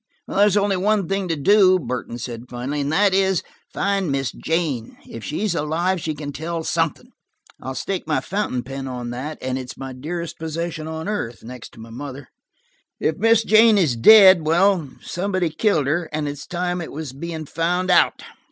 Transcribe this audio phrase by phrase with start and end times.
[0.27, 4.97] "There's only one thing to do," Burton said finally, "and that is, find Miss Jane.
[5.07, 7.11] If she's alive, she can tell something.
[7.61, 11.79] I'll stake my fountain pen on that–and it's my dearest possession on earth, next to
[11.79, 12.29] my mother.
[12.99, 17.91] If Miss Jane is dead–well, somebody killed her; and it's time it was being found
[17.91, 18.23] out."